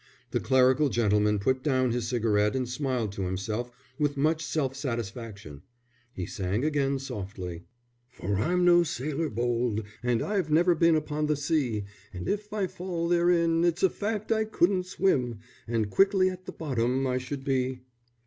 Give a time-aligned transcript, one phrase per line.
[0.31, 3.69] The clerical gentleman put down his cigarette and smiled to himself
[3.99, 5.61] with much self satisfaction.
[6.11, 7.65] He sang again softly:
[8.09, 11.83] "For I'm no sailor bold, And I've never been upon the sea;
[12.15, 15.37] And if I fall therein, its a fact I couldn't swim,
[15.67, 17.81] _And quickly at the bottom I should be.